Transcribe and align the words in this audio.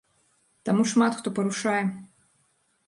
Таму 0.69 0.87
шмат 0.93 1.11
хто 1.21 1.27
парушае. 1.39 1.81